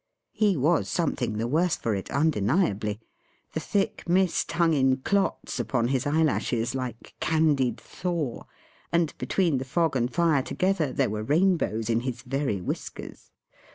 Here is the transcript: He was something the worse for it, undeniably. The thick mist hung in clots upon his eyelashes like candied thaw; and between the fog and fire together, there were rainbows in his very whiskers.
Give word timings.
He 0.31 0.57
was 0.57 0.89
something 0.89 1.37
the 1.37 1.47
worse 1.47 1.75
for 1.75 1.93
it, 1.93 2.09
undeniably. 2.09 2.99
The 3.53 3.59
thick 3.59 4.09
mist 4.09 4.51
hung 4.51 4.73
in 4.73 4.97
clots 4.97 5.59
upon 5.59 5.89
his 5.89 6.07
eyelashes 6.07 6.73
like 6.73 7.13
candied 7.19 7.77
thaw; 7.79 8.45
and 8.91 9.15
between 9.19 9.59
the 9.59 9.63
fog 9.63 9.95
and 9.95 10.11
fire 10.11 10.41
together, 10.41 10.91
there 10.91 11.11
were 11.11 11.21
rainbows 11.21 11.87
in 11.87 11.99
his 11.99 12.23
very 12.23 12.59
whiskers. 12.59 13.29